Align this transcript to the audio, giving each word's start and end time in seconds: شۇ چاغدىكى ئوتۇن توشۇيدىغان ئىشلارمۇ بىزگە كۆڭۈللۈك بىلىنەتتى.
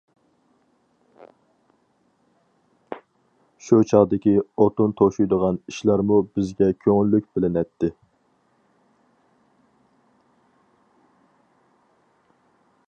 شۇ 3.65 3.79
چاغدىكى 3.91 4.33
ئوتۇن 4.63 4.95
توشۇيدىغان 5.01 5.61
ئىشلارمۇ 5.73 6.17
بىزگە 6.39 6.71
كۆڭۈللۈك 6.87 7.31
بىلىنەتتى. 7.39 7.93